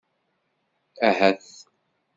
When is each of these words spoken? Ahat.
Ahat. 1.07 1.43